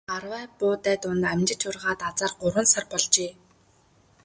Арвай 0.15 0.45
буудай 0.59 0.97
дунд 1.03 1.23
амжиж 1.31 1.61
ургаад 1.69 1.99
азаар 2.09 2.33
гурван 2.41 2.67
сар 2.73 2.85
болжээ. 2.91 3.31